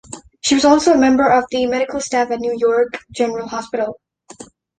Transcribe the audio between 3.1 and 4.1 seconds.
General Hospital.